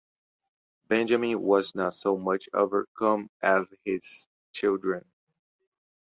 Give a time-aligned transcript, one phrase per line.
[0.87, 5.03] Benjamin was not so much overcome as his children.